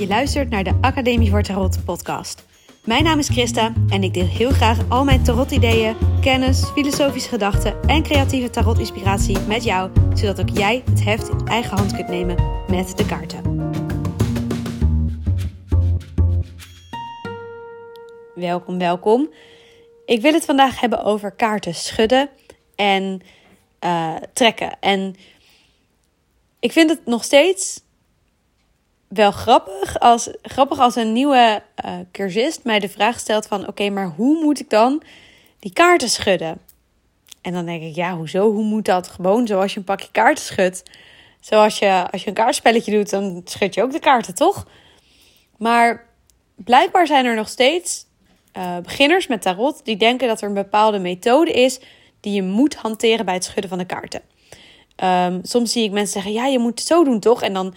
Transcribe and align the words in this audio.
Je 0.00 0.06
luistert 0.06 0.50
naar 0.50 0.64
de 0.64 0.78
Academie 0.80 1.30
voor 1.30 1.42
Tarot 1.42 1.84
podcast. 1.84 2.46
Mijn 2.84 3.04
naam 3.04 3.18
is 3.18 3.28
Christa 3.28 3.72
en 3.88 4.02
ik 4.02 4.14
deel 4.14 4.26
heel 4.26 4.50
graag 4.50 4.78
al 4.88 5.04
mijn 5.04 5.24
tarot-ideeën, 5.24 5.96
kennis, 6.20 6.64
filosofische 6.64 7.28
gedachten 7.28 7.82
en 7.82 8.02
creatieve 8.02 8.50
tarot-inspiratie 8.50 9.38
met 9.38 9.64
jou, 9.64 9.90
zodat 10.14 10.40
ook 10.40 10.56
jij 10.56 10.82
het 10.90 11.04
heft 11.04 11.28
in 11.28 11.46
eigen 11.46 11.76
hand 11.76 11.94
kunt 11.94 12.08
nemen 12.08 12.36
met 12.68 12.96
de 12.96 13.06
kaarten. 13.06 13.70
Welkom, 18.34 18.78
welkom. 18.78 19.30
Ik 20.04 20.20
wil 20.20 20.32
het 20.32 20.44
vandaag 20.44 20.80
hebben 20.80 21.04
over 21.04 21.30
kaarten 21.30 21.74
schudden 21.74 22.30
en 22.74 23.22
uh, 23.84 24.16
trekken. 24.32 24.80
En 24.80 25.14
ik 26.60 26.72
vind 26.72 26.90
het 26.90 27.06
nog 27.06 27.24
steeds 27.24 27.88
wel 29.10 29.30
grappig 29.30 29.98
als, 29.98 30.30
grappig 30.42 30.78
als 30.78 30.96
een 30.96 31.12
nieuwe 31.12 31.62
uh, 31.84 31.92
cursist 32.12 32.64
mij 32.64 32.78
de 32.78 32.88
vraag 32.88 33.18
stelt 33.18 33.46
van... 33.46 33.68
oké, 33.68 33.90
maar 33.90 34.12
hoe 34.16 34.42
moet 34.42 34.60
ik 34.60 34.70
dan 34.70 35.02
die 35.58 35.72
kaarten 35.72 36.08
schudden? 36.08 36.60
En 37.42 37.52
dan 37.52 37.66
denk 37.66 37.82
ik, 37.82 37.94
ja, 37.94 38.16
hoezo? 38.16 38.52
Hoe 38.52 38.64
moet 38.64 38.84
dat? 38.84 39.08
Gewoon 39.08 39.46
zoals 39.46 39.72
je 39.72 39.78
een 39.78 39.84
pakje 39.84 40.08
kaarten 40.12 40.44
schudt. 40.44 40.82
Zoals 41.40 41.78
je, 41.78 42.06
als 42.10 42.22
je 42.22 42.28
een 42.28 42.34
kaartspelletje 42.34 42.92
doet, 42.92 43.10
dan 43.10 43.40
schud 43.44 43.74
je 43.74 43.82
ook 43.82 43.92
de 43.92 43.98
kaarten, 43.98 44.34
toch? 44.34 44.66
Maar 45.56 46.06
blijkbaar 46.54 47.06
zijn 47.06 47.24
er 47.24 47.34
nog 47.34 47.48
steeds 47.48 48.06
uh, 48.56 48.78
beginners 48.78 49.26
met 49.26 49.42
tarot... 49.42 49.84
die 49.84 49.96
denken 49.96 50.28
dat 50.28 50.40
er 50.40 50.48
een 50.48 50.54
bepaalde 50.54 50.98
methode 50.98 51.52
is... 51.52 51.80
die 52.20 52.32
je 52.32 52.42
moet 52.42 52.74
hanteren 52.74 53.24
bij 53.24 53.34
het 53.34 53.44
schudden 53.44 53.68
van 53.68 53.78
de 53.78 53.86
kaarten. 53.86 54.22
Um, 55.04 55.40
soms 55.42 55.72
zie 55.72 55.84
ik 55.84 55.90
mensen 55.90 56.12
zeggen, 56.12 56.32
ja, 56.32 56.46
je 56.46 56.58
moet 56.58 56.78
het 56.78 56.88
zo 56.88 57.04
doen, 57.04 57.20
toch? 57.20 57.42
En 57.42 57.52
dan 57.52 57.74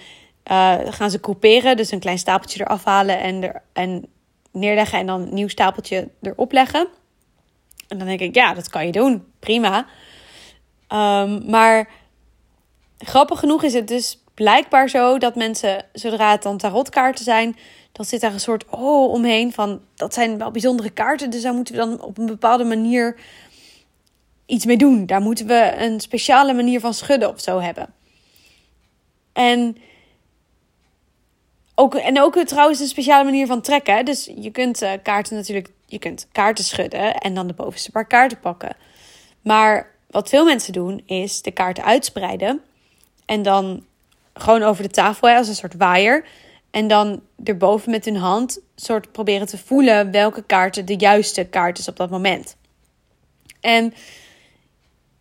uh, 0.51 0.77
gaan 0.83 1.11
ze 1.11 1.17
groeperen. 1.21 1.77
Dus 1.77 1.91
een 1.91 1.99
klein 1.99 2.19
stapeltje 2.19 2.61
eraf 2.61 2.83
halen 2.83 3.19
en, 3.19 3.43
er, 3.43 3.61
en 3.73 4.05
neerleggen. 4.51 4.99
En 4.99 5.05
dan 5.05 5.21
een 5.21 5.33
nieuw 5.33 5.47
stapeltje 5.47 6.09
erop 6.21 6.51
leggen. 6.51 6.87
En 7.87 7.97
dan 7.97 8.07
denk 8.07 8.19
ik, 8.19 8.35
ja, 8.35 8.53
dat 8.53 8.69
kan 8.69 8.85
je 8.85 8.91
doen. 8.91 9.25
Prima. 9.39 9.85
Um, 10.89 11.49
maar 11.49 11.89
grappig 12.97 13.39
genoeg 13.39 13.63
is 13.63 13.73
het 13.73 13.87
dus 13.87 14.23
blijkbaar 14.33 14.89
zo 14.89 15.17
dat 15.17 15.35
mensen, 15.35 15.85
zodra 15.93 16.31
het 16.31 16.43
dan 16.43 16.57
tarotkaarten 16.57 17.23
zijn, 17.23 17.57
dan 17.91 18.05
zit 18.05 18.21
daar 18.21 18.33
een 18.33 18.39
soort 18.39 18.65
oh 18.69 19.11
omheen 19.11 19.53
van 19.53 19.81
dat 19.95 20.13
zijn 20.13 20.37
wel 20.37 20.51
bijzondere 20.51 20.89
kaarten, 20.89 21.29
dus 21.29 21.41
daar 21.41 21.53
moeten 21.53 21.73
we 21.73 21.79
dan 21.79 22.01
op 22.01 22.17
een 22.17 22.25
bepaalde 22.25 22.63
manier 22.63 23.15
iets 24.45 24.65
mee 24.65 24.77
doen. 24.77 25.05
Daar 25.05 25.21
moeten 25.21 25.47
we 25.47 25.75
een 25.77 25.99
speciale 25.99 26.53
manier 26.53 26.79
van 26.79 26.93
schudden 26.93 27.29
of 27.29 27.41
zo 27.41 27.59
hebben. 27.59 27.93
En 29.33 29.77
ook, 31.75 31.95
en 31.95 32.21
ook 32.21 32.37
trouwens 32.37 32.79
een 32.79 32.87
speciale 32.87 33.23
manier 33.23 33.47
van 33.47 33.61
trekken. 33.61 34.05
Dus 34.05 34.29
je 34.35 34.51
kunt 34.51 34.81
uh, 34.81 34.91
kaarten 35.03 35.35
natuurlijk, 35.35 35.69
je 35.85 35.99
kunt 35.99 36.27
kaarten 36.31 36.63
schudden 36.63 37.17
en 37.17 37.33
dan 37.33 37.47
de 37.47 37.53
bovenste 37.53 37.91
paar 37.91 38.07
kaarten 38.07 38.39
pakken. 38.39 38.75
Maar 39.41 39.91
wat 40.09 40.29
veel 40.29 40.45
mensen 40.45 40.73
doen 40.73 41.01
is 41.05 41.41
de 41.41 41.51
kaarten 41.51 41.83
uitspreiden 41.83 42.61
en 43.25 43.41
dan 43.41 43.85
gewoon 44.33 44.63
over 44.63 44.83
de 44.83 44.89
tafel 44.89 45.29
als 45.29 45.47
een 45.47 45.55
soort 45.55 45.75
waaier. 45.75 46.25
En 46.71 46.87
dan 46.87 47.21
erboven 47.43 47.91
met 47.91 48.05
hun 48.05 48.15
hand 48.15 48.59
soort 48.75 49.11
proberen 49.11 49.47
te 49.47 49.57
voelen 49.57 50.11
welke 50.11 50.43
kaarten 50.43 50.85
de 50.85 50.95
juiste 50.95 51.45
kaart 51.45 51.79
is 51.79 51.87
op 51.87 51.97
dat 51.97 52.09
moment. 52.09 52.55
En 53.61 53.93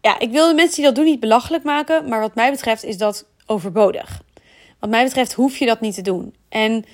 ja, 0.00 0.18
ik 0.18 0.30
wil 0.30 0.48
de 0.48 0.54
mensen 0.54 0.76
die 0.76 0.84
dat 0.84 0.94
doen 0.94 1.04
niet 1.04 1.20
belachelijk 1.20 1.64
maken, 1.64 2.08
maar 2.08 2.20
wat 2.20 2.34
mij 2.34 2.50
betreft 2.50 2.84
is 2.84 2.98
dat 2.98 3.26
overbodig. 3.46 4.22
Wat 4.78 4.90
mij 4.90 5.04
betreft 5.04 5.32
hoef 5.32 5.56
je 5.56 5.66
dat 5.66 5.80
niet 5.80 5.94
te 5.94 6.02
doen. 6.02 6.34
En 6.52 6.84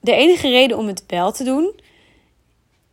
de 0.00 0.12
enige 0.12 0.48
reden 0.48 0.78
om 0.78 0.86
het 0.86 1.04
wel 1.06 1.32
te 1.32 1.44
doen, 1.44 1.80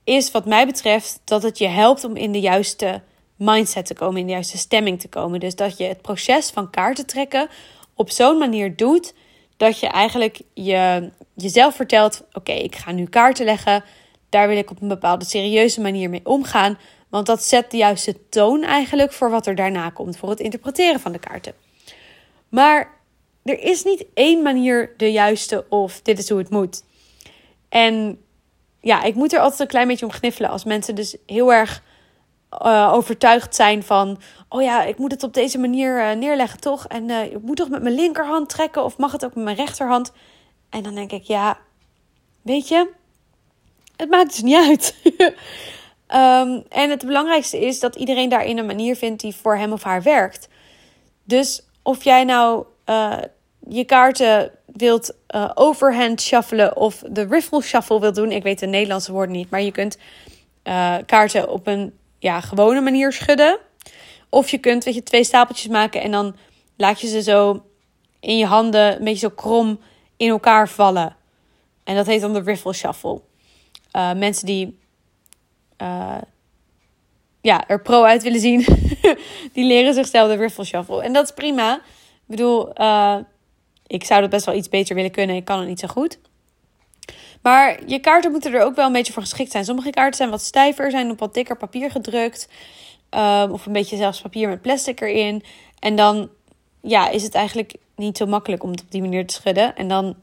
is 0.04 0.32
wat 0.32 0.46
mij 0.46 0.66
betreft 0.66 1.22
dat 1.24 1.44
het 1.44 1.58
je 1.58 1.68
helpt 1.68 2.04
om 2.04 2.16
in 2.16 2.32
de 2.32 2.40
juiste 2.40 3.02
mindset 3.36 3.86
te 3.86 3.94
komen, 3.94 4.20
in 4.20 4.26
de 4.26 4.32
juiste 4.32 4.58
stemming 4.58 5.00
te 5.00 5.08
komen. 5.08 5.40
Dus 5.40 5.56
dat 5.56 5.78
je 5.78 5.84
het 5.84 6.02
proces 6.02 6.50
van 6.50 6.70
kaarten 6.70 7.06
trekken 7.06 7.50
op 7.96 8.10
zo'n 8.10 8.38
manier 8.38 8.76
doet 8.76 9.14
dat 9.58 9.80
je 9.80 9.88
eigenlijk 9.88 10.42
je, 10.54 11.10
jezelf 11.34 11.76
vertelt: 11.76 12.24
oké, 12.34 12.52
ik 12.52 12.76
ga 12.76 12.92
nu 12.92 13.06
kaarten 13.06 13.46
leggen. 13.46 13.84
Daar 14.30 14.48
wil 14.48 14.58
ik 14.58 14.72
op 14.72 14.82
een 14.82 14.88
bepaalde 14.88 15.26
serieuze 15.26 15.82
manier 15.82 16.10
mee 16.10 16.22
omgaan. 16.24 16.78
Want 17.10 17.26
dat 17.26 17.44
zet 17.44 17.72
de 17.72 17.78
juiste 17.78 18.30
toon 18.30 18.64
eigenlijk 18.64 19.14
voor 19.14 19.30
wat 19.30 19.48
er 19.48 19.56
daarna 19.56 19.90
komt, 19.90 20.18
voor 20.18 20.30
het 20.30 20.40
interpreteren 20.40 21.00
van 21.00 21.12
de 21.12 21.20
kaarten. 21.20 21.54
Maar 22.50 23.01
er 23.44 23.60
is 23.60 23.84
niet 23.84 24.06
één 24.14 24.44
manier 24.44 24.94
de 24.98 25.12
juiste 25.12 25.66
of 25.70 26.02
dit 26.02 26.20
is 26.20 26.30
hoe 26.30 26.40
het 26.40 26.50
moet. 26.50 26.84
En 27.70 28.22
ja, 28.80 29.04
ik 29.04 29.16
moet 29.16 29.34
er 29.34 29.40
altijd 29.40 29.60
een 29.60 29.68
klein 29.68 29.88
beetje 29.88 30.06
om 30.06 30.12
gniffelen 30.12 30.50
als 30.50 30.64
mensen 30.64 30.96
dus 30.96 31.18
heel 31.26 31.54
erg 31.54 31.84
uh, 32.62 32.92
overtuigd 32.94 33.56
zijn 33.56 33.84
van: 33.84 34.22
oh 34.50 34.62
ja, 34.62 34.84
ik 34.84 34.98
moet 34.98 35.12
het 35.12 35.24
op 35.24 35.34
deze 35.34 35.58
manier 35.58 35.98
uh, 36.00 36.12
neerleggen, 36.12 36.60
toch? 36.60 36.88
En 36.88 37.10
uh, 37.10 37.24
ik 37.24 37.42
moet 37.42 37.58
toch 37.58 37.70
met 37.70 37.82
mijn 37.82 37.96
linkerhand 37.96 38.50
trekken 38.50 38.84
of 38.84 38.98
mag 38.98 39.12
het 39.12 39.26
ook 39.26 39.36
met 39.36 39.44
mijn 39.44 39.56
rechterhand? 39.56 40.12
En 40.70 40.84
dan 40.84 40.96
denk 40.96 41.12
ik: 41.12 41.24
ja, 41.24 41.58
weet 42.42 42.68
je, 42.68 42.90
het 43.96 44.10
maakt 44.10 44.30
dus 44.30 44.42
niet 44.42 44.68
uit. 44.68 44.96
um, 46.08 46.64
en 46.82 46.90
het 46.90 47.06
belangrijkste 47.06 47.60
is 47.60 47.80
dat 47.80 47.96
iedereen 47.96 48.30
daarin 48.30 48.58
een 48.58 48.66
manier 48.66 48.96
vindt 48.96 49.22
die 49.22 49.36
voor 49.36 49.58
hem 49.58 49.72
of 49.72 49.84
haar 49.84 50.04
werkt. 50.04 50.48
Dus 51.24 51.64
of 51.82 52.04
jij 52.04 52.24
nou 52.24 52.66
uh, 52.86 53.18
je 53.68 53.84
kaarten 53.84 54.52
wilt 54.66 55.16
uh, 55.36 55.52
overhand 55.54 56.22
shuffelen 56.22 56.76
of 56.76 57.04
de 57.10 57.26
riffle 57.30 57.62
shuffle 57.62 58.00
wilt 58.00 58.16
doen. 58.16 58.32
Ik 58.32 58.44
weet 58.44 58.60
de 58.60 58.66
Nederlandse 58.66 59.12
woorden 59.12 59.36
niet, 59.36 59.50
maar 59.50 59.62
je 59.62 59.72
kunt 59.72 59.98
uh, 60.64 60.96
kaarten 61.06 61.50
op 61.50 61.68
een 61.68 61.94
ja, 62.20 62.42
gewone 62.42 62.82
manier 62.82 63.14
schudden. 63.14 63.58
Of 64.30 64.50
je 64.50 64.58
kunt 64.58 64.84
weet 64.84 64.96
je, 64.96 65.04
twee 65.04 65.24
stapeltjes 65.24 65.68
maken 65.68 66.02
en 66.02 66.12
dan 66.12 66.36
laat 66.78 67.02
je 67.02 67.08
ze 67.08 67.22
zo 67.22 67.64
in 68.20 68.38
je 68.38 68.46
handen 68.46 68.96
een 68.98 69.04
beetje 69.04 69.28
zo 69.28 69.30
krom 69.36 69.80
in 70.18 70.30
elkaar 70.30 70.70
vallen. 70.70 71.16
En 71.84 71.96
dat 71.96 72.06
heet 72.06 72.22
dan 72.22 72.34
de 72.34 72.42
riffle 72.42 72.74
shuffle. 72.74 73.22
Mensen 74.16 74.46
die 74.46 74.80
ja, 77.42 77.68
er 77.68 77.82
pro 77.82 78.04
uit 78.04 78.24
willen 78.24 78.40
zien, 78.40 78.66
die 79.54 79.66
leren 79.66 79.94
zichzelf 79.94 80.30
de 80.30 80.36
riffle 80.36 80.66
shuffle. 80.66 81.04
En 81.04 81.14
dat 81.14 81.24
is 81.24 81.34
prima. 81.34 81.82
Ik 82.32 82.38
bedoel, 82.38 82.82
uh, 82.82 83.18
ik 83.88 84.04
zou 84.04 84.22
dat 84.22 84.30
best 84.30 84.46
wel 84.46 84.56
iets 84.56 84.70
beter 84.70 84.96
willen 84.96 85.12
kunnen. 85.12 85.36
Ik 85.36 85.46
kan 85.46 85.60
het 85.60 85.68
niet 85.68 85.80
zo 85.80 85.88
goed. 85.88 86.20
Maar 87.42 87.80
je 87.86 88.00
kaarten 88.00 88.32
moeten 88.32 88.54
er 88.54 88.64
ook 88.64 88.76
wel 88.76 88.86
een 88.86 88.92
beetje 88.92 89.14
voor 89.14 89.22
geschikt 89.22 89.52
zijn. 89.52 89.66
Sommige 89.66 89.90
kaarten 89.90 90.16
zijn 90.16 90.30
wat 90.30 90.42
stijver, 90.42 90.92
zijn 90.92 91.12
op 91.12 91.20
wat 91.20 91.34
dikker 91.34 91.58
papier 91.58 91.92
gedrukt. 91.92 92.50
Um, 93.10 93.52
of 93.52 93.66
een 93.66 93.74
beetje 93.74 93.98
zelfs 93.98 94.22
papier 94.22 94.50
met 94.50 94.62
plastic 94.62 95.02
erin. 95.02 95.44
En 95.80 95.96
dan 95.96 96.30
ja, 96.82 97.10
is 97.10 97.24
het 97.24 97.36
eigenlijk 97.36 97.74
niet 97.96 98.18
zo 98.18 98.26
makkelijk 98.26 98.64
om 98.64 98.72
het 98.72 98.82
op 98.82 98.92
die 98.92 99.02
manier 99.02 99.28
te 99.28 99.34
schudden. 99.34 99.76
En 99.76 99.88
dan, 99.88 100.16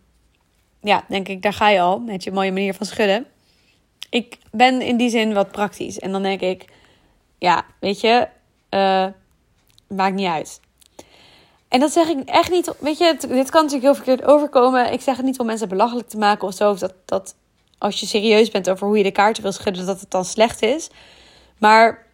ja, 0.80 1.04
denk 1.08 1.28
ik, 1.28 1.42
daar 1.42 1.52
ga 1.52 1.68
je 1.68 1.80
al 1.80 1.98
met 1.98 2.24
je 2.24 2.32
mooie 2.32 2.52
manier 2.52 2.74
van 2.74 2.86
schudden. 2.86 3.26
Ik 4.10 4.38
ben 4.50 4.80
in 4.80 4.96
die 4.96 5.10
zin 5.10 5.34
wat 5.34 5.52
praktisch. 5.52 5.98
En 5.98 6.12
dan 6.12 6.22
denk 6.22 6.40
ik, 6.40 6.64
ja, 7.38 7.64
weet 7.80 8.00
je, 8.00 8.28
uh, 8.70 9.06
maakt 9.88 10.14
niet 10.14 10.26
uit. 10.28 10.60
En 11.68 11.80
dat 11.80 11.92
zeg 11.92 12.08
ik 12.08 12.28
echt 12.28 12.50
niet. 12.50 12.74
Weet 12.78 12.98
je, 12.98 13.16
dit 13.28 13.50
kan 13.50 13.62
natuurlijk 13.62 13.82
heel 13.82 13.94
verkeerd 13.94 14.24
overkomen. 14.24 14.92
Ik 14.92 15.00
zeg 15.00 15.16
het 15.16 15.24
niet 15.24 15.38
om 15.38 15.46
mensen 15.46 15.68
belachelijk 15.68 16.08
te 16.08 16.18
maken 16.18 16.48
of 16.48 16.54
zo. 16.54 16.70
Of 16.70 16.78
dat, 16.78 16.94
dat 17.04 17.34
als 17.78 18.00
je 18.00 18.06
serieus 18.06 18.50
bent 18.50 18.70
over 18.70 18.86
hoe 18.86 18.96
je 18.96 19.02
de 19.02 19.10
kaarten 19.10 19.42
wil 19.42 19.52
schudden, 19.52 19.86
dat 19.86 20.00
het 20.00 20.10
dan 20.10 20.24
slecht 20.24 20.62
is. 20.62 20.90
Maar 21.58 22.06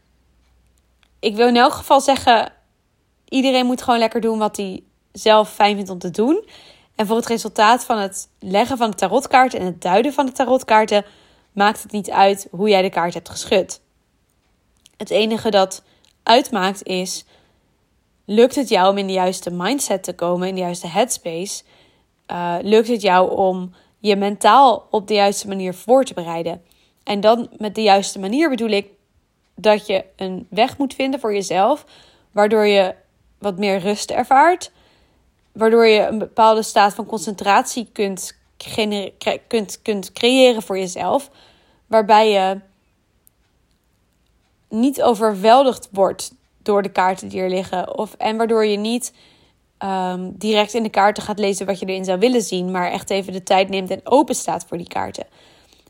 ik 1.19 1.37
wil 1.37 1.49
in 1.49 1.57
elk 1.57 1.73
geval 1.73 2.01
zeggen: 2.01 2.53
iedereen 3.29 3.67
moet 3.67 3.83
gewoon 3.83 3.99
lekker 3.99 4.21
doen 4.21 4.39
wat 4.39 4.57
hij 4.57 4.83
zelf 5.13 5.53
fijn 5.53 5.75
vindt 5.75 5.91
om 5.91 5.99
te 5.99 6.11
doen. 6.11 6.49
En 6.95 7.07
voor 7.07 7.17
het 7.17 7.27
resultaat 7.27 7.85
van 7.85 7.99
het 7.99 8.29
leggen 8.39 8.77
van 8.77 8.91
de 8.91 8.97
tarotkaarten 8.97 9.61
en 9.61 9.67
het 9.67 9.83
duiden 9.83 10.12
van 10.12 10.27
de 10.27 10.33
tarotkaarten 10.33 11.05
maakt 11.53 11.83
het 11.83 11.93
niet 11.93 12.11
uit 12.11 12.49
hoe 12.50 12.69
jij 12.69 12.83
de 12.83 12.91
kaart 12.91 13.15
hebt 13.15 13.29
geschud. 13.29 13.81
Het 14.97 15.11
enige 15.11 15.50
dat 15.50 15.83
uitmaakt 16.23 16.83
is 16.83 17.25
Lukt 18.25 18.55
het 18.55 18.69
jou 18.69 18.91
om 18.91 18.99
in 18.99 19.06
de 19.06 19.12
juiste 19.12 19.50
mindset 19.50 20.03
te 20.03 20.15
komen, 20.15 20.49
in 20.49 20.55
de 20.55 20.61
juiste 20.61 20.87
headspace? 20.87 21.62
Uh, 22.31 22.56
lukt 22.62 22.88
het 22.88 23.03
jou 23.03 23.37
om 23.37 23.75
je 23.99 24.17
mentaal 24.17 24.87
op 24.91 25.09
de 25.09 25.15
juiste 25.15 25.49
manier 25.49 25.75
voor 25.75 26.05
te 26.05 26.15
bereiden? 26.15 26.62
En 27.03 27.21
dan 27.21 27.49
met 27.56 27.75
de 27.75 27.82
juiste 27.82 28.19
manier 28.19 28.49
bedoel 28.49 28.69
ik 28.69 28.87
dat 29.55 29.87
je 29.87 30.05
een 30.17 30.47
weg 30.50 30.79
moet 30.79 30.94
vinden 30.94 31.21
voor 31.21 31.35
jezelf, 31.35 31.85
waardoor 32.32 32.67
je 32.67 32.94
wat 33.38 33.59
meer 33.59 33.79
rust 33.79 34.11
ervaart, 34.11 34.73
waardoor 35.53 35.87
je 35.87 36.06
een 36.06 36.19
bepaalde 36.19 36.62
staat 36.62 36.94
van 36.94 37.06
concentratie 37.06 37.88
kunt, 37.93 38.37
kunt, 39.49 39.82
kunt 39.82 40.12
creëren 40.12 40.62
voor 40.62 40.79
jezelf, 40.79 41.31
waarbij 41.87 42.31
je 42.31 42.61
niet 44.69 45.03
overweldigd 45.03 45.88
wordt 45.91 46.35
door 46.64 46.82
de 46.82 46.93
kaarten 46.93 47.28
die 47.28 47.40
er 47.40 47.49
liggen. 47.49 47.99
Of, 47.99 48.14
en 48.14 48.37
waardoor 48.37 48.64
je 48.66 48.76
niet 48.76 49.12
ehm, 49.78 50.31
direct 50.32 50.75
in 50.75 50.82
de 50.82 50.88
kaarten 50.88 51.22
gaat 51.22 51.38
lezen 51.38 51.66
wat 51.66 51.78
je 51.78 51.87
erin 51.87 52.05
zou 52.05 52.19
willen 52.19 52.43
zien, 52.43 52.70
maar 52.70 52.90
echt 52.90 53.11
even 53.11 53.32
de 53.32 53.43
tijd 53.43 53.69
neemt 53.69 53.90
en 53.90 54.00
open 54.05 54.34
staat 54.34 54.64
voor 54.69 54.78
die 54.78 54.88
kaarten. 54.88 55.26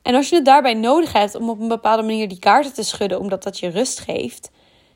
En 0.02 0.14
als 0.14 0.28
je 0.28 0.34
het 0.34 0.44
daarbij 0.44 0.74
nodig 0.74 1.12
hebt 1.12 1.34
om 1.34 1.48
op 1.48 1.60
een 1.60 1.68
bepaalde 1.68 2.02
manier 2.02 2.28
die 2.28 2.38
kaarten 2.38 2.72
te 2.72 2.82
schudden, 2.82 3.20
omdat 3.20 3.42
dat 3.42 3.58
je 3.58 3.68
rust 3.68 4.00
geeft, 4.00 4.50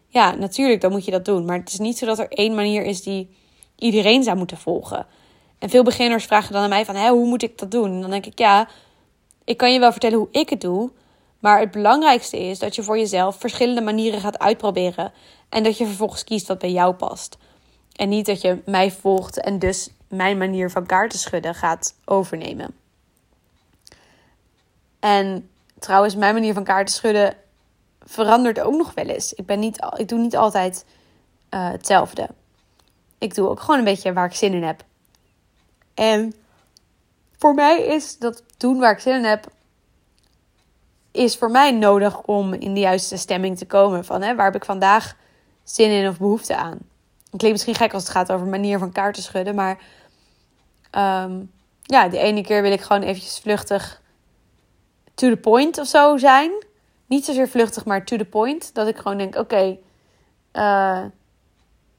ja, 0.08 0.34
natuurlijk, 0.34 0.80
dan 0.80 0.90
moet 0.90 1.04
je 1.04 1.10
dat 1.10 1.25
doen. 1.25 1.44
Maar 1.44 1.58
het 1.58 1.69
is 1.69 1.78
niet 1.78 1.98
zo 1.98 2.06
dat 2.06 2.19
er 2.19 2.28
één 2.28 2.54
manier 2.54 2.84
is 2.84 3.02
die 3.02 3.30
iedereen 3.76 4.22
zou 4.22 4.36
moeten 4.36 4.56
volgen. 4.56 5.06
En 5.58 5.70
veel 5.70 5.82
beginners 5.82 6.25
vragen 6.25 6.52
dan 6.52 6.62
aan 6.62 6.69
mij 6.69 6.84
van, 6.84 6.94
Hé, 6.94 7.08
hoe 7.08 7.26
moet 7.26 7.42
ik 7.42 7.58
dat 7.58 7.70
doen? 7.70 7.92
En 7.92 8.00
dan 8.00 8.10
denk 8.10 8.26
ik, 8.26 8.38
ja, 8.38 8.69
ik 9.44 9.56
kan 9.56 9.72
je 9.72 9.78
wel 9.78 9.90
vertellen 9.92 10.19
hoe 10.19 10.28
ik 10.30 10.48
het 10.48 10.60
doe. 10.60 10.90
Maar 11.38 11.61
het 11.61 11.70
belangrijkste 11.70 12.38
is 12.38 12.58
dat 12.58 12.75
je 12.75 12.82
voor 12.82 12.99
jezelf 12.99 13.37
verschillende 13.37 13.81
manieren 13.81 14.20
gaat 14.20 14.38
uitproberen. 14.38 15.12
En 15.49 15.62
dat 15.62 15.79
je 15.79 15.87
vervolgens 15.87 16.25
kiest 16.25 16.46
wat 16.46 16.58
bij 16.58 16.73
jou 16.73 16.94
past. 16.94 17.37
En 17.93 18.08
niet 18.08 18.26
dat 18.26 18.40
je 18.40 18.62
mij 18.64 18.90
volgt 18.90 19.40
en 19.40 19.58
dus 19.58 19.90
mijn 20.08 20.38
manier 20.38 20.70
van 20.70 20.87
kaarten 20.87 21.19
schudden 21.19 21.55
gaat 21.55 21.94
overnemen. 22.05 22.76
En 25.00 25.50
trouwens, 25.79 26.17
mijn 26.17 26.35
manier 26.35 26.55
van 26.55 26.64
kaarten 26.64 26.94
schudden 26.94 27.37
verandert 28.05 28.61
ook 28.61 28.76
nog 28.76 28.94
wel 28.94 29.06
eens. 29.06 29.32
Ik, 29.32 29.46
ben 29.46 29.58
niet, 29.58 29.87
ik 29.96 30.08
doe 30.08 30.19
niet 30.19 30.37
altijd 30.37 30.85
uh, 31.55 31.70
hetzelfde. 31.70 32.29
Ik 33.19 33.35
doe 33.35 33.49
ook 33.49 33.61
gewoon 33.61 33.79
een 33.79 33.85
beetje 33.85 34.12
waar 34.12 34.26
ik 34.26 34.35
zin 34.35 34.52
in 34.52 34.62
heb. 34.62 34.85
En 35.94 36.35
voor 37.38 37.55
mij 37.55 37.82
is 37.82 38.19
dat 38.19 38.43
doen 38.56 38.79
waar 38.79 38.93
ik 38.93 38.99
zin 38.99 39.14
in 39.14 39.25
heb, 39.25 39.46
is 41.12 41.37
voor 41.37 41.50
mij 41.50 41.70
nodig 41.70 42.22
om 42.22 42.52
in 42.52 42.75
de 42.75 42.81
juiste 42.81 43.16
stemming 43.16 43.58
te 43.58 43.66
komen. 43.66 44.05
Van 44.05 44.22
hè, 44.22 44.34
waar 44.34 44.44
heb 44.44 44.55
ik 44.55 44.64
vandaag 44.64 45.16
zin 45.64 45.90
in 45.90 46.08
of 46.08 46.19
behoefte 46.19 46.56
aan? 46.56 46.78
Het 47.31 47.38
klinkt 47.38 47.50
misschien 47.50 47.75
gek 47.75 47.93
als 47.93 48.02
het 48.02 48.12
gaat 48.12 48.32
over 48.32 48.46
manier 48.46 48.78
van 48.78 48.93
kaarten 48.93 49.22
schudden, 49.22 49.55
maar 49.55 49.78
um, 50.93 51.50
ja, 51.82 52.08
de 52.08 52.19
ene 52.19 52.43
keer 52.43 52.62
wil 52.62 52.72
ik 52.72 52.81
gewoon 52.81 53.02
eventjes 53.02 53.38
vluchtig 53.38 54.02
to 55.14 55.28
the 55.28 55.37
point 55.37 55.78
of 55.78 55.87
zo 55.87 56.16
zijn. 56.16 56.50
Niet 57.06 57.25
zozeer 57.25 57.49
vluchtig, 57.49 57.84
maar 57.84 58.04
to 58.04 58.16
the 58.16 58.25
point. 58.25 58.75
Dat 58.75 58.88
ik 58.88 58.96
gewoon 58.96 59.19
denk, 59.19 59.37
oké, 59.37 59.78
eh, 60.52 61.04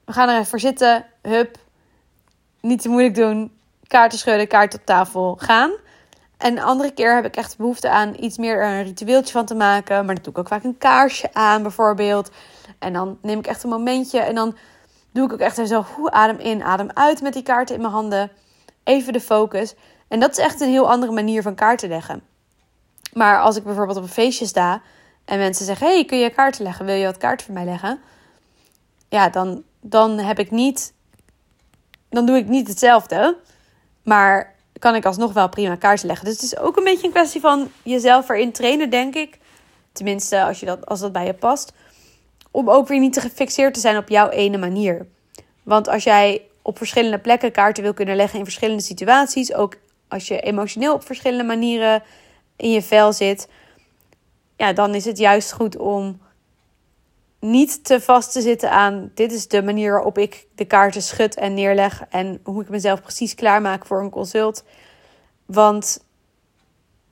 we 0.06 0.14
gaan 0.14 0.30
er 0.30 0.36
even 0.36 0.46
voor 0.46 0.60
zitten. 0.60 1.06
Hup, 1.22 1.58
niet 2.62 2.82
te 2.82 2.90
moeilijk 2.90 3.16
doen. 3.16 3.58
Kaarten 3.88 4.20
schudden, 4.20 4.48
kaart 4.48 4.74
op 4.74 4.86
tafel, 4.86 5.36
gaan. 5.36 5.72
En 6.40 6.56
de 6.56 6.62
andere 6.62 6.92
keer 6.92 7.16
heb 7.16 7.26
ik 7.26 7.36
echt 7.36 7.58
behoefte 7.58 7.90
aan 7.90 8.16
iets 8.20 8.38
meer 8.38 8.64
een 8.64 8.84
ritueeltje 8.84 9.32
van 9.32 9.46
te 9.46 9.56
maken. 9.56 10.06
Maar 10.06 10.16
dan 10.16 10.24
doe 10.24 10.34
ik 10.34 10.40
ook 10.40 10.48
vaak 10.48 10.64
een 10.64 10.78
kaarsje 10.78 11.34
aan, 11.34 11.62
bijvoorbeeld. 11.62 12.32
En 12.78 12.94
dan 12.94 13.18
neem 13.22 13.40
ik 13.40 13.48
echt 13.48 13.64
een 13.64 13.70
momentje. 13.70 14.20
En 14.20 14.36
dan 14.36 14.58
doe 15.12 15.26
ik 15.26 15.34
ook 15.34 15.40
echt 15.40 15.68
zo, 15.68 15.86
hoe 15.96 16.12
adem 16.12 16.38
in, 16.38 16.64
adem 16.64 16.90
uit 16.94 17.22
met 17.22 17.34
die 17.34 17.44
kaarten 17.44 17.76
in 17.76 17.82
mijn 17.82 17.94
handen. 17.94 18.32
Even 18.84 19.14
de 19.14 19.22
focus. 19.22 19.76
En 20.08 20.20
dat 20.20 20.32
is 20.32 20.38
echt 20.38 20.62
een 20.62 20.70
heel 20.70 20.90
andere 20.90 21.12
manier 21.12 21.42
van 21.42 21.56
kaarten 21.56 21.90
leggen. 21.90 22.22
Maar 23.14 23.42
als 23.42 23.56
ik 23.56 23.64
bijvoorbeeld 23.64 23.98
op 23.98 24.04
een 24.04 24.10
feestje 24.10 24.46
sta 24.46 24.82
en 25.26 25.38
mensen 25.38 25.66
zeggen: 25.66 25.88
Hey, 25.88 26.06
kun 26.06 26.18
je 26.18 26.30
kaarten 26.30 26.64
leggen? 26.64 26.86
Wil 26.86 26.96
je 26.96 27.06
wat 27.06 27.18
kaarten 27.18 27.46
voor 27.46 27.56
mij 27.56 27.66
leggen? 27.66 28.00
Ja, 29.10 29.30
dan, 29.30 29.64
dan 29.82 30.18
heb 30.18 30.40
ik 30.40 30.52
niet. 30.52 30.94
Dan 32.10 32.26
doe 32.26 32.38
ik 32.38 32.48
niet 32.48 32.68
hetzelfde. 32.68 33.38
Maar 34.04 34.58
kan 34.80 34.96
ik 34.96 35.06
alsnog 35.06 35.34
wel 35.34 35.50
prima 35.50 35.76
kaarten 35.76 36.08
leggen. 36.08 36.26
Dus 36.26 36.36
het 36.36 36.44
is 36.44 36.58
ook 36.58 36.78
een 36.78 36.84
beetje 36.84 37.06
een 37.06 37.14
kwestie 37.14 37.42
van 37.42 37.72
jezelf 37.84 38.30
erin 38.30 38.52
trainen, 38.52 38.90
denk 38.90 39.16
ik. 39.16 39.38
Tenminste, 39.92 40.44
als, 40.44 40.60
je 40.60 40.66
dat, 40.66 40.86
als 40.86 41.00
dat 41.00 41.12
bij 41.12 41.26
je 41.26 41.34
past. 41.34 41.74
Om 42.52 42.70
ook 42.70 42.88
weer 42.88 43.00
niet 43.00 43.14
te 43.14 43.22
gefixeerd 43.22 43.74
te 43.74 43.80
zijn 43.80 43.98
op 43.98 44.10
jouw 44.10 44.30
ene 44.30 44.58
manier. 44.58 45.08
Want 45.64 45.88
als 45.88 46.04
jij 46.04 46.42
op 46.62 46.78
verschillende 46.78 47.20
plekken 47.20 47.52
kaarten 47.52 47.84
wil 47.84 47.94
kunnen 47.94 48.16
leggen 48.16 48.40
in 48.40 48.46
verschillende 48.46 48.84
situaties, 48.84 49.54
ook 49.54 49.76
als 50.08 50.28
je 50.28 50.40
emotioneel 50.40 50.94
op 50.94 51.06
verschillende 51.06 51.44
manieren 51.44 52.04
in 52.56 52.72
je 52.72 52.82
vel 52.82 53.14
zit, 53.14 53.48
ja, 54.58 54.74
dan 54.74 54.96
is 54.96 55.06
het 55.06 55.18
juist 55.18 55.52
goed 55.52 55.78
om 55.78 56.22
niet 57.40 57.84
te 57.84 58.02
vast 58.02 58.32
te 58.32 58.42
zitten 58.42 58.72
aan 58.72 59.12
dit 59.14 59.32
is 59.32 59.48
de 59.48 59.64
manier 59.64 59.92
waarop 59.92 60.18
ik 60.18 60.48
de 60.56 60.66
kaarten 60.66 61.02
schud 61.02 61.36
en 61.36 61.54
neerleg 61.54 62.04
en 62.10 62.40
hoe 62.44 62.62
ik 62.62 62.70
mezelf 62.70 63.02
precies 63.02 63.36
klaarmaak 63.36 63.86
voor 63.86 64.02
een 64.02 64.10
consult. 64.10 64.64
Want 65.46 66.04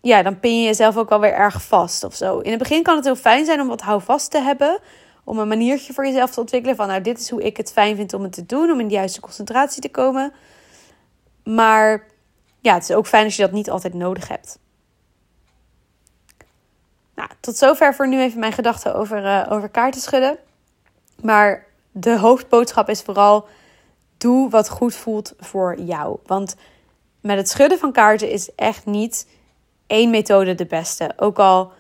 ja, 0.02 0.24
dan 0.24 0.40
pin 0.40 0.60
je 0.60 0.66
jezelf 0.66 0.98
ook 0.98 1.10
wel 1.10 1.20
weer 1.20 1.34
erg 1.34 1.64
vast 1.64 2.04
of 2.04 2.16
zo. 2.16 2.40
In 2.40 2.50
het 2.50 2.60
begin 2.60 2.84
kan 2.84 2.96
het 2.96 3.06
heel 3.06 3.16
fijn 3.16 3.46
zijn 3.46 3.62
om 3.62 3.68
wat 3.68 3.82
houvast 3.82 4.32
te 4.32 4.42
hebben. 4.42 4.80
Om 5.24 5.40
een 5.40 5.48
maniertje 5.48 5.94
voor 5.94 6.06
jezelf 6.06 6.32
te 6.32 6.40
ontwikkelen. 6.40 6.76
Van 6.76 6.88
nou, 6.88 7.02
dit 7.02 7.20
is 7.20 7.30
hoe 7.30 7.44
ik 7.44 7.58
het 7.58 7.72
fijn 7.72 7.96
vind 7.96 8.14
om 8.14 8.24
het 8.24 8.32
te 8.32 8.46
doen. 8.46 8.72
Om 8.72 8.80
in 8.80 8.88
de 8.88 8.94
juiste 8.94 9.20
concentratie 9.20 9.82
te 9.82 9.90
komen. 9.90 10.34
Maar 11.44 12.08
ja, 12.60 12.74
het 12.74 12.84
is 12.84 12.96
ook 12.96 13.08
fijn 13.08 13.26
als 13.26 13.36
je 13.36 13.42
dat 13.42 13.52
niet 13.52 13.70
altijd 13.70 13.94
nodig 13.94 14.28
hebt. 14.28 14.60
Nou, 17.18 17.30
tot 17.40 17.58
zover 17.58 17.96
voor 17.96 18.08
nu 18.08 18.22
even 18.22 18.40
mijn 18.40 18.52
gedachten 18.52 18.96
over, 18.96 19.24
uh, 19.24 19.46
over 19.50 19.70
kaarten 19.70 20.02
schudden. 20.02 20.38
Maar 21.22 21.66
de 21.92 22.18
hoofdboodschap 22.18 22.90
is 22.90 23.02
vooral: 23.02 23.48
doe 24.18 24.50
wat 24.50 24.70
goed 24.70 24.96
voelt 24.96 25.34
voor 25.40 25.80
jou. 25.80 26.18
Want 26.26 26.56
met 27.22 27.38
het 27.38 27.50
schudden 27.50 27.80
van 27.80 27.92
kaarten 27.92 28.32
is 28.32 28.56
echt 28.56 28.86
niet 28.86 29.28
één 29.88 30.10
methode 30.10 30.56
de 30.56 30.66
beste. 30.66 31.14
Ook 31.16 31.40
al, 31.40 31.72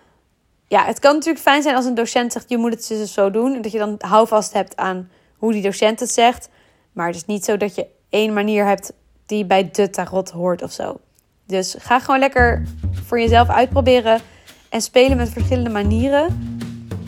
ja, 0.68 0.86
het 0.86 1.00
kan 1.00 1.14
natuurlijk 1.14 1.44
fijn 1.44 1.62
zijn 1.62 1.76
als 1.76 1.86
een 1.86 1.96
docent 1.96 2.32
zegt: 2.32 2.50
je 2.50 2.58
moet 2.58 2.74
het 2.74 2.88
dus 2.88 3.14
zo 3.14 3.32
doen. 3.32 3.56
En 3.56 3.62
dat 3.62 3.72
je 3.72 3.78
dan 3.78 3.96
houvast 3.98 4.54
hebt 4.54 4.76
aan 4.76 5.10
hoe 5.38 5.52
die 5.52 5.62
docent 5.62 6.00
het 6.00 6.12
zegt. 6.12 6.50
Maar 6.92 7.08
het 7.08 7.16
is 7.16 7.26
niet 7.26 7.46
zo 7.46 7.58
dat 7.58 7.76
je 7.76 7.88
één 8.10 8.34
manier 8.34 8.66
hebt 8.66 8.94
die 9.26 9.46
bij 9.46 9.70
de 9.72 9.90
tarot 9.90 10.30
hoort 10.30 10.62
of 10.62 10.72
zo. 10.72 11.00
Dus 11.46 11.76
ga 11.80 12.00
gewoon 12.00 12.20
lekker 12.20 12.64
voor 13.06 13.20
jezelf 13.20 13.50
uitproberen 13.50 14.22
en 14.70 14.82
spelen 14.82 15.18
met 15.18 15.30
verschillende 15.30 15.70
manieren. 15.70 16.58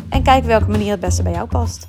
En 0.09 0.23
kijk 0.23 0.43
welke 0.43 0.69
manier 0.69 0.91
het 0.91 0.99
beste 0.99 1.23
bij 1.23 1.31
jou 1.31 1.47
past. 1.47 1.87